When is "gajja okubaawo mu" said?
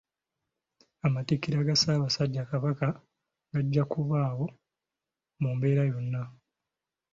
3.53-5.49